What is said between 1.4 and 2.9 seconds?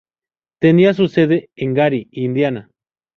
en Gary, Indiana.